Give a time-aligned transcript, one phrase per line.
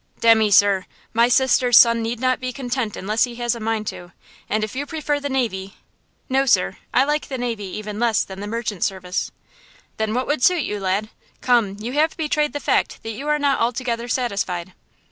[0.19, 4.13] "Demmy, sir, my sister's son need not be content unless he has a mind to!
[4.49, 5.75] And if you prefer the navy–"
[6.27, 6.77] "No, sir.
[6.91, 9.31] I like the navy even less than the merchant service."
[9.97, 11.11] "Then what would suit you, lad?
[11.41, 14.73] Come, you have betrayed the fact that you are not altogether satisfied."